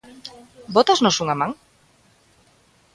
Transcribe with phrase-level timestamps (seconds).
[0.75, 1.51] "Bótasnos unha man?".